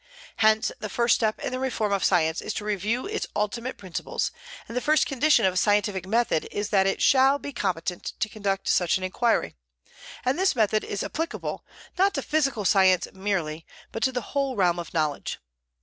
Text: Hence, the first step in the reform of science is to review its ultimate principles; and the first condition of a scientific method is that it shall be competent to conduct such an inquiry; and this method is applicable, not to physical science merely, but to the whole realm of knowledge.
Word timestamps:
Hence, 0.37 0.71
the 0.79 0.89
first 0.89 1.13
step 1.13 1.37
in 1.37 1.51
the 1.51 1.59
reform 1.59 1.91
of 1.93 2.03
science 2.03 2.41
is 2.41 2.55
to 2.55 2.65
review 2.65 3.05
its 3.05 3.27
ultimate 3.35 3.77
principles; 3.77 4.31
and 4.67 4.75
the 4.75 4.81
first 4.81 5.05
condition 5.05 5.45
of 5.45 5.53
a 5.53 5.57
scientific 5.57 6.07
method 6.07 6.47
is 6.49 6.69
that 6.69 6.87
it 6.87 7.03
shall 7.03 7.37
be 7.37 7.53
competent 7.53 8.13
to 8.19 8.27
conduct 8.27 8.67
such 8.67 8.97
an 8.97 9.03
inquiry; 9.03 9.53
and 10.25 10.39
this 10.39 10.55
method 10.55 10.83
is 10.83 11.03
applicable, 11.03 11.63
not 11.99 12.15
to 12.15 12.23
physical 12.23 12.65
science 12.65 13.07
merely, 13.13 13.63
but 13.91 14.01
to 14.01 14.11
the 14.11 14.21
whole 14.33 14.55
realm 14.55 14.79
of 14.79 14.91
knowledge. 14.91 15.37